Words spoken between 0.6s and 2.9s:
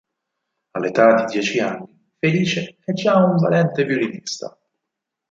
All'età di dieci anni, Felice